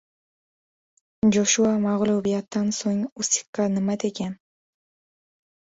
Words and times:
Joshua 1.35 1.75
mag‘lubiyatdan 1.85 2.75
so‘ng 2.81 3.07
Usikka 3.25 3.69
nima 3.79 4.01
degan? 4.07 4.39